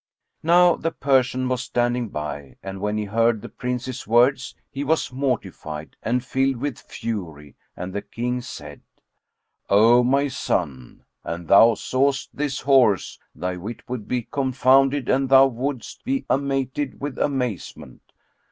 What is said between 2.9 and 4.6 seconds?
he heard the Prince's words,